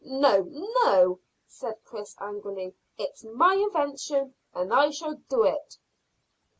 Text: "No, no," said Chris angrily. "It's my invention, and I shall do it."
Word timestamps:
"No, 0.03 0.41
no," 0.81 1.19
said 1.45 1.83
Chris 1.83 2.15
angrily. 2.19 2.73
"It's 2.97 3.23
my 3.23 3.53
invention, 3.53 4.33
and 4.51 4.73
I 4.73 4.89
shall 4.89 5.13
do 5.29 5.43
it." 5.43 5.77